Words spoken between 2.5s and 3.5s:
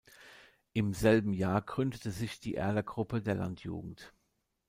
Erler Gruppe der